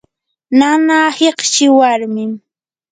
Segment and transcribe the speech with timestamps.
[0.59, 2.31] nanaa hiqchi warmim.